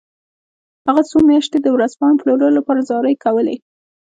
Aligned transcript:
هغه 0.87 1.01
څو 1.09 1.17
میاشتې 1.29 1.57
د 1.61 1.67
ورځپاڼو 1.75 2.19
پلورلو 2.21 2.57
لپاره 2.59 2.85
زارۍ 2.89 3.15
کولې 3.23 3.55